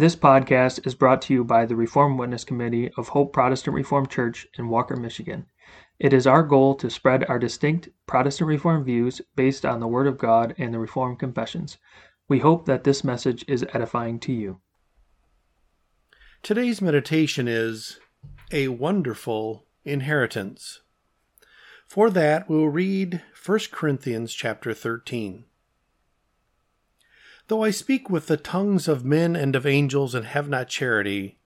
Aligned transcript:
This 0.00 0.16
podcast 0.16 0.86
is 0.86 0.94
brought 0.94 1.20
to 1.20 1.34
you 1.34 1.44
by 1.44 1.66
the 1.66 1.76
Reformed 1.76 2.18
Witness 2.18 2.42
Committee 2.42 2.90
of 2.96 3.08
Hope 3.08 3.34
Protestant 3.34 3.74
Reformed 3.74 4.08
Church 4.08 4.46
in 4.56 4.70
Walker, 4.70 4.96
Michigan. 4.96 5.44
It 5.98 6.14
is 6.14 6.26
our 6.26 6.42
goal 6.42 6.74
to 6.76 6.88
spread 6.88 7.26
our 7.28 7.38
distinct 7.38 7.90
Protestant 8.06 8.48
Reformed 8.48 8.86
views 8.86 9.20
based 9.36 9.66
on 9.66 9.78
the 9.78 9.86
Word 9.86 10.06
of 10.06 10.16
God 10.16 10.54
and 10.56 10.72
the 10.72 10.78
Reformed 10.78 11.18
Confessions. 11.18 11.76
We 12.28 12.38
hope 12.38 12.64
that 12.64 12.84
this 12.84 13.04
message 13.04 13.44
is 13.46 13.66
edifying 13.74 14.18
to 14.20 14.32
you. 14.32 14.62
Today's 16.42 16.80
meditation 16.80 17.46
is 17.46 18.00
A 18.52 18.68
Wonderful 18.68 19.66
Inheritance. 19.84 20.80
For 21.86 22.08
that, 22.08 22.48
we'll 22.48 22.68
read 22.68 23.20
1 23.44 23.58
Corinthians 23.70 24.32
chapter 24.32 24.72
13. 24.72 25.44
Though 27.50 27.64
I 27.64 27.72
speak 27.72 28.08
with 28.08 28.28
the 28.28 28.36
tongues 28.36 28.86
of 28.86 29.04
men 29.04 29.34
and 29.34 29.56
of 29.56 29.66
angels 29.66 30.14
and 30.14 30.24
have 30.24 30.48
not 30.48 30.68
charity, 30.68 31.40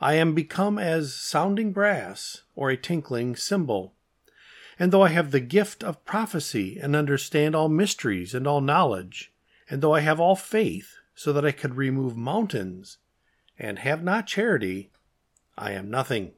I 0.00 0.14
am 0.14 0.34
become 0.34 0.78
as 0.78 1.12
sounding 1.12 1.70
brass 1.70 2.44
or 2.56 2.70
a 2.70 2.78
tinkling 2.78 3.36
cymbal. 3.36 3.92
And 4.78 4.90
though 4.90 5.02
I 5.02 5.10
have 5.10 5.32
the 5.32 5.40
gift 5.40 5.84
of 5.84 6.02
prophecy 6.06 6.78
and 6.80 6.96
understand 6.96 7.54
all 7.54 7.68
mysteries 7.68 8.32
and 8.32 8.46
all 8.46 8.62
knowledge, 8.62 9.34
and 9.68 9.82
though 9.82 9.92
I 9.92 10.00
have 10.00 10.18
all 10.18 10.34
faith 10.34 10.94
so 11.14 11.30
that 11.34 11.44
I 11.44 11.52
could 11.52 11.74
remove 11.74 12.16
mountains, 12.16 12.96
and 13.58 13.80
have 13.80 14.02
not 14.02 14.26
charity, 14.26 14.90
I 15.58 15.72
am 15.72 15.90
nothing. 15.90 16.32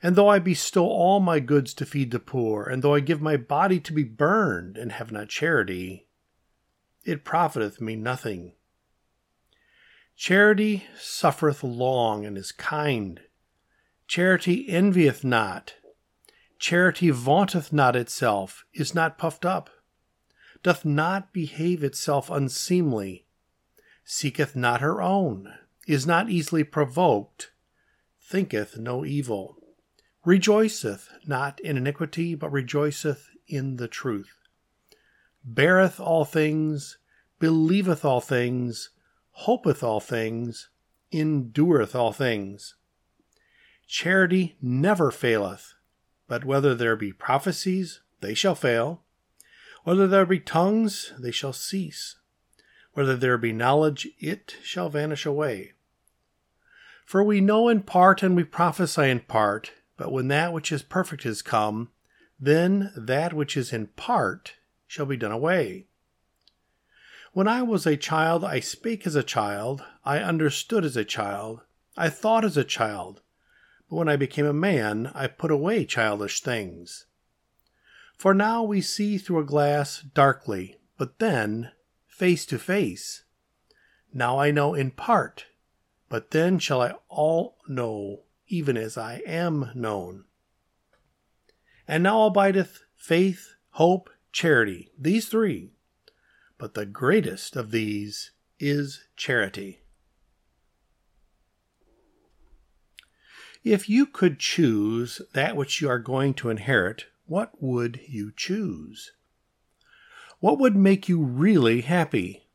And 0.00 0.14
though 0.14 0.28
I 0.28 0.38
bestow 0.38 0.86
all 0.86 1.18
my 1.18 1.40
goods 1.40 1.74
to 1.74 1.84
feed 1.84 2.12
the 2.12 2.20
poor, 2.20 2.62
and 2.62 2.80
though 2.80 2.94
I 2.94 3.00
give 3.00 3.20
my 3.20 3.36
body 3.36 3.80
to 3.80 3.92
be 3.92 4.04
burned, 4.04 4.76
and 4.78 4.92
have 4.92 5.10
not 5.10 5.30
charity, 5.30 6.06
it 7.04 7.24
profiteth 7.24 7.80
me 7.80 7.96
nothing. 7.96 8.52
Charity 10.16 10.84
suffereth 10.96 11.64
long 11.64 12.24
and 12.24 12.38
is 12.38 12.52
kind. 12.52 13.20
Charity 14.06 14.68
envieth 14.68 15.24
not. 15.24 15.74
Charity 16.58 17.10
vaunteth 17.10 17.72
not 17.72 17.96
itself, 17.96 18.64
is 18.72 18.94
not 18.94 19.18
puffed 19.18 19.44
up, 19.44 19.68
doth 20.62 20.84
not 20.84 21.32
behave 21.32 21.82
itself 21.82 22.30
unseemly, 22.30 23.26
seeketh 24.04 24.54
not 24.54 24.80
her 24.80 25.02
own, 25.02 25.52
is 25.88 26.06
not 26.06 26.30
easily 26.30 26.62
provoked, 26.62 27.50
thinketh 28.20 28.78
no 28.78 29.04
evil, 29.04 29.56
rejoiceth 30.24 31.08
not 31.26 31.58
in 31.60 31.76
iniquity, 31.76 32.36
but 32.36 32.52
rejoiceth 32.52 33.28
in 33.48 33.76
the 33.76 33.88
truth 33.88 34.41
beareth 35.44 36.00
all 36.00 36.24
things, 36.24 36.98
believeth 37.38 38.04
all 38.04 38.20
things, 38.20 38.90
hopeth 39.30 39.82
all 39.82 40.00
things, 40.00 40.68
endureth 41.10 41.94
all 41.94 42.12
things. 42.12 42.76
Charity 43.86 44.56
never 44.62 45.10
faileth, 45.10 45.74
but 46.28 46.44
whether 46.44 46.74
there 46.74 46.96
be 46.96 47.12
prophecies, 47.12 48.00
they 48.20 48.34
shall 48.34 48.54
fail. 48.54 49.02
Whether 49.84 50.06
there 50.06 50.26
be 50.26 50.40
tongues, 50.40 51.12
they 51.18 51.32
shall 51.32 51.52
cease. 51.52 52.16
Whether 52.92 53.16
there 53.16 53.38
be 53.38 53.52
knowledge, 53.52 54.08
it 54.18 54.56
shall 54.62 54.88
vanish 54.88 55.26
away. 55.26 55.72
For 57.04 57.22
we 57.22 57.40
know 57.40 57.68
in 57.68 57.82
part 57.82 58.22
and 58.22 58.36
we 58.36 58.44
prophesy 58.44 59.10
in 59.10 59.20
part, 59.20 59.72
but 59.96 60.12
when 60.12 60.28
that 60.28 60.52
which 60.52 60.70
is 60.70 60.82
perfect 60.82 61.26
is 61.26 61.42
come, 61.42 61.90
then 62.38 62.92
that 62.96 63.32
which 63.32 63.56
is 63.56 63.72
in 63.72 63.88
part 63.88 64.54
shall 64.92 65.06
be 65.06 65.16
done 65.16 65.32
away. 65.32 65.86
When 67.32 67.48
I 67.48 67.62
was 67.62 67.86
a 67.86 67.96
child, 67.96 68.44
I 68.44 68.60
spake 68.60 69.06
as 69.06 69.14
a 69.14 69.22
child, 69.22 69.82
I 70.04 70.18
understood 70.18 70.84
as 70.84 70.98
a 70.98 71.04
child, 71.04 71.62
I 71.96 72.10
thought 72.10 72.44
as 72.44 72.58
a 72.58 72.62
child, 72.62 73.22
but 73.88 73.96
when 73.96 74.10
I 74.10 74.16
became 74.16 74.44
a 74.44 74.52
man, 74.52 75.10
I 75.14 75.28
put 75.28 75.50
away 75.50 75.86
childish 75.86 76.42
things. 76.42 77.06
For 78.18 78.34
now 78.34 78.64
we 78.64 78.82
see 78.82 79.16
through 79.16 79.38
a 79.38 79.46
glass 79.46 80.02
darkly, 80.02 80.76
but 80.98 81.20
then 81.20 81.70
face 82.06 82.44
to 82.44 82.58
face. 82.58 83.24
Now 84.12 84.38
I 84.38 84.50
know 84.50 84.74
in 84.74 84.90
part, 84.90 85.46
but 86.10 86.32
then 86.32 86.58
shall 86.58 86.82
I 86.82 86.96
all 87.08 87.56
know, 87.66 88.24
even 88.46 88.76
as 88.76 88.98
I 88.98 89.22
am 89.24 89.70
known. 89.74 90.24
And 91.88 92.02
now 92.02 92.26
abideth 92.26 92.84
faith, 92.94 93.54
hope, 93.70 94.10
charity, 94.32 94.90
these 94.98 95.28
three. 95.28 95.72
But 96.58 96.74
the 96.74 96.86
greatest 96.86 97.56
of 97.56 97.70
these 97.70 98.32
is 98.58 99.04
charity. 99.16 99.80
If 103.64 103.88
you 103.88 104.06
could 104.06 104.38
choose 104.38 105.22
that 105.34 105.56
which 105.56 105.80
you 105.80 105.88
are 105.88 105.98
going 105.98 106.34
to 106.34 106.50
inherit, 106.50 107.06
what 107.26 107.62
would 107.62 108.00
you 108.08 108.32
choose? 108.34 109.12
What 110.40 110.58
would 110.58 110.74
make 110.74 111.08
you 111.08 111.22
really 111.22 111.82
happy? 111.82 112.48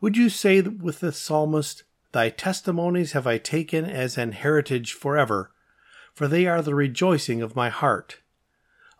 Would 0.00 0.16
you 0.16 0.28
say 0.28 0.60
with 0.60 1.00
the 1.00 1.12
psalmist, 1.12 1.84
Thy 2.12 2.28
testimonies 2.28 3.12
have 3.12 3.26
I 3.26 3.38
taken 3.38 3.84
as 3.84 4.18
an 4.18 4.32
heritage 4.32 4.92
forever, 4.92 5.52
for 6.12 6.26
they 6.26 6.46
are 6.46 6.60
the 6.60 6.74
rejoicing 6.74 7.40
of 7.40 7.54
my 7.54 7.68
heart. 7.68 8.18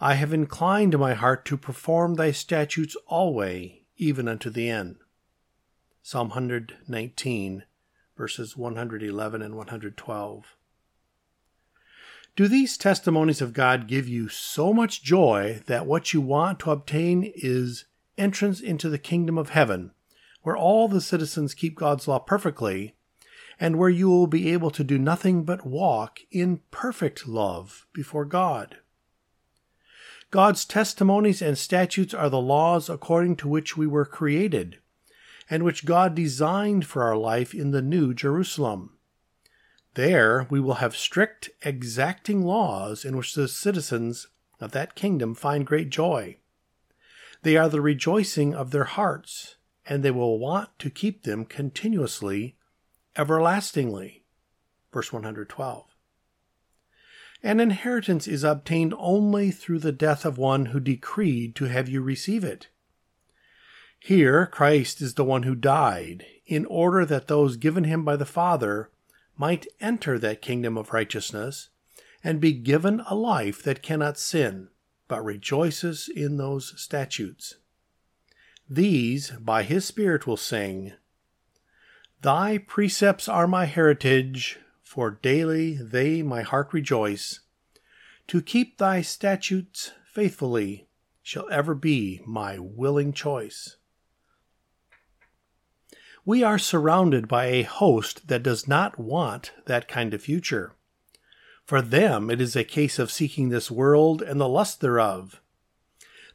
I 0.03 0.15
have 0.15 0.33
inclined 0.33 0.99
my 0.99 1.13
heart 1.13 1.45
to 1.47 1.59
perform 1.59 2.15
thy 2.15 2.31
statutes 2.31 2.97
alway, 3.07 3.83
even 3.99 4.29
unto 4.29 4.49
the 4.49 4.71
end. 4.71 4.97
Psalm 6.03 6.31
119, 6.31 7.65
verses 8.17 8.57
111 8.57 9.43
and 9.43 9.55
112. 9.57 10.57
Do 12.35 12.49
these 12.49 12.79
testimonies 12.79 13.43
of 13.43 13.53
God 13.53 13.87
give 13.87 14.09
you 14.09 14.31
so 14.31 14.73
much 14.73 15.03
joy 15.03 15.61
that 15.67 15.85
what 15.85 16.15
you 16.15 16.23
want 16.23 16.61
to 16.61 16.71
obtain 16.71 17.31
is 17.37 17.85
entrance 18.17 18.63
into 18.63 18.89
the 18.89 18.99
kingdom 18.99 19.37
of 19.37 19.51
heaven, 19.51 19.91
where 20.41 20.57
all 20.57 20.89
the 20.89 21.03
citizens 21.03 21.53
keep 21.53 21.75
God's 21.75 22.09
law 22.09 22.19
perfectly, 22.19 22.95
and 23.59 23.77
where 23.77 23.91
you 23.91 24.09
will 24.09 24.27
be 24.27 24.51
able 24.51 24.71
to 24.71 24.83
do 24.83 24.97
nothing 24.99 25.45
but 25.45 25.67
walk 25.67 26.21
in 26.31 26.63
perfect 26.71 27.29
love 27.29 27.87
before 27.93 28.25
God? 28.25 28.79
God's 30.31 30.65
testimonies 30.65 31.43
and 31.43 31.59
statutes 31.59 32.15
are 32.15 32.31
the 32.31 32.41
laws 32.41 32.89
according 32.89 33.35
to 33.37 33.49
which 33.49 33.77
we 33.77 33.87
were 33.87 34.05
created, 34.05 34.79
and 35.49 35.65
which 35.65 35.85
God 35.85 36.15
designed 36.15 36.87
for 36.87 37.03
our 37.03 37.17
life 37.17 37.53
in 37.53 37.73
the 37.73 37.83
New 37.83 38.15
Jerusalem. 38.15 38.97
There 39.95 40.47
we 40.49 40.61
will 40.61 40.75
have 40.75 40.95
strict, 40.95 41.51
exacting 41.63 42.43
laws 42.43 43.05
in 43.05 43.17
which 43.17 43.35
the 43.35 43.49
citizens 43.49 44.29
of 44.61 44.71
that 44.71 44.95
kingdom 44.95 45.35
find 45.35 45.67
great 45.67 45.91
joy. 45.91 46.37
They 47.43 47.57
are 47.57 47.69
the 47.69 47.81
rejoicing 47.81 48.55
of 48.55 48.71
their 48.71 48.85
hearts, 48.85 49.57
and 49.85 50.05
they 50.05 50.13
will 50.13 50.39
want 50.39 50.79
to 50.79 50.91
keep 50.91 51.25
them 51.25 51.45
continuously, 51.45 52.57
everlastingly. 53.17 54.23
Verse 54.93 55.13
112. 55.13 55.90
An 57.43 57.59
inheritance 57.61 58.29
is 58.29 58.45
obtained 58.45 58.95
only 58.99 59.51
through 59.51 59.79
the 59.79 59.93
death 59.93 60.25
of 60.25 60.37
one 60.37 60.67
who 60.67 60.81
decreed 60.81 61.55
to 61.57 61.65
have 61.67 61.89
you 61.89 62.03
receive 62.03 62.45
it. 62.45 62.69
Here, 63.99 64.47
Christ 64.47 65.01
is 65.01 65.15
the 65.15 65.25
one 65.25 65.43
who 65.45 65.55
died, 65.55 66.27
in 66.47 66.67
order 66.67 67.05
that 67.07 67.29
those 67.29 67.57
given 67.57 67.85
him 67.85 68.05
by 68.05 68.17
the 68.17 68.27
Father 68.27 68.91
might 69.37 69.67
enter 69.81 70.19
that 70.19 70.43
kingdom 70.43 70.77
of 70.77 70.93
righteousness 70.93 71.69
and 72.23 72.41
be 72.41 72.53
given 72.53 73.03
a 73.07 73.15
life 73.15 73.63
that 73.63 73.83
cannot 73.83 74.19
sin, 74.19 74.69
but 75.09 75.25
rejoices 75.25 76.09
in 76.15 76.37
those 76.37 76.75
statutes. 76.81 77.57
These, 78.69 79.31
by 79.41 79.63
his 79.63 79.85
Spirit, 79.85 80.27
will 80.27 80.37
sing, 80.37 80.93
Thy 82.21 82.59
precepts 82.59 83.29
are 83.29 83.47
my 83.47 83.65
heritage, 83.65 84.59
for 84.91 85.13
daily 85.23 85.75
they 85.75 86.21
my 86.21 86.43
heart 86.43 86.73
rejoice. 86.73 87.39
To 88.27 88.43
keep 88.43 88.77
thy 88.77 89.03
statutes 89.03 89.93
faithfully 90.05 90.89
shall 91.23 91.49
ever 91.49 91.77
be 91.77 92.21
my 92.27 92.59
willing 92.59 93.13
choice. 93.13 93.77
We 96.25 96.43
are 96.43 96.59
surrounded 96.59 97.29
by 97.29 97.45
a 97.45 97.63
host 97.63 98.27
that 98.27 98.43
does 98.43 98.67
not 98.67 98.99
want 98.99 99.53
that 99.67 99.87
kind 99.87 100.13
of 100.13 100.23
future. 100.23 100.73
For 101.65 101.81
them, 101.81 102.29
it 102.29 102.41
is 102.41 102.57
a 102.57 102.65
case 102.65 102.99
of 102.99 103.13
seeking 103.13 103.51
this 103.51 103.71
world 103.71 104.21
and 104.23 104.41
the 104.41 104.49
lust 104.49 104.81
thereof. 104.81 105.41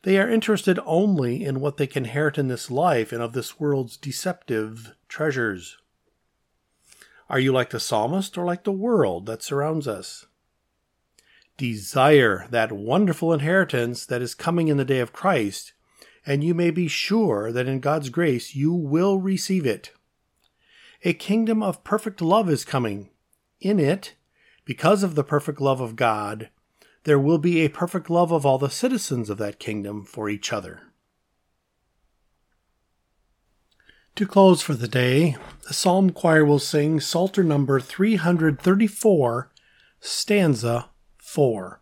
They 0.04 0.18
are 0.18 0.30
interested 0.30 0.80
only 0.86 1.44
in 1.44 1.60
what 1.60 1.76
they 1.76 1.88
can 1.88 2.06
inherit 2.06 2.38
in 2.38 2.48
this 2.48 2.72
life 2.72 3.12
and 3.12 3.22
of 3.22 3.34
this 3.34 3.60
world's 3.60 3.98
deceptive 3.98 4.96
treasures. 5.10 5.78
Are 7.30 7.40
you 7.40 7.52
like 7.52 7.72
the 7.72 7.80
psalmist 7.80 8.38
or 8.38 8.46
like 8.46 8.64
the 8.64 8.72
world 8.72 9.26
that 9.26 9.42
surrounds 9.42 9.88
us? 9.88 10.28
Desire 11.58 12.48
that 12.52 12.72
wonderful 12.72 13.34
inheritance 13.34 14.06
that 14.06 14.22
is 14.22 14.36
coming 14.36 14.68
in 14.68 14.78
the 14.78 14.86
day 14.86 15.00
of 15.00 15.14
Christ, 15.14 15.74
and 16.26 16.44
you 16.44 16.54
may 16.54 16.70
be 16.70 16.88
sure 16.88 17.52
that 17.52 17.68
in 17.68 17.80
God's 17.80 18.10
grace 18.10 18.56
you 18.56 18.74
will 18.74 19.20
receive 19.20 19.66
it. 19.66 19.92
A 21.04 21.14
kingdom 21.14 21.64
of 21.64 21.84
perfect 21.84 22.22
love 22.22 22.50
is 22.50 22.66
coming. 22.66 23.10
In 23.60 23.80
it, 23.80 24.16
because 24.66 25.02
of 25.02 25.16
the 25.16 25.24
perfect 25.24 25.62
love 25.62 25.82
of 25.82 25.96
God, 25.96 26.50
there 27.06 27.20
will 27.20 27.38
be 27.38 27.62
a 27.62 27.70
perfect 27.70 28.10
love 28.10 28.32
of 28.32 28.46
all 28.46 28.58
the 28.58 28.70
citizens 28.70 29.30
of 29.30 29.38
that 29.38 29.60
kingdom 29.60 30.04
for 30.04 30.30
each 30.30 30.52
other. 30.52 30.82
To 34.16 34.26
close 34.26 34.62
for 34.62 34.76
the 34.76 34.88
day, 34.88 35.36
the 35.68 35.74
psalm 35.74 36.12
choir 36.12 36.46
will 36.46 36.58
sing 36.58 37.02
Psalter 37.02 37.44
number 37.44 37.82
334, 37.82 39.52
stanza 40.00 40.90
4. 41.18 41.82